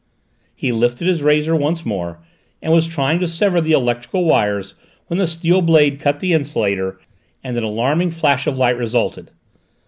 He 0.55 0.71
lifted 0.71 1.07
his 1.07 1.21
razor 1.21 1.55
once 1.55 1.85
more 1.85 2.23
and 2.59 2.73
was 2.73 2.87
trying 2.87 3.19
to 3.19 3.27
sever 3.27 3.61
the 3.61 3.73
electric 3.73 4.11
wires 4.11 4.73
when 5.05 5.19
the 5.19 5.27
steel 5.27 5.61
blade 5.61 5.99
cut 5.99 6.19
the 6.21 6.33
insulator 6.33 6.99
and 7.43 7.55
an 7.55 7.63
alarming 7.63 8.09
flash 8.09 8.47
of 8.47 8.57
light 8.57 8.79
resulted. 8.79 9.29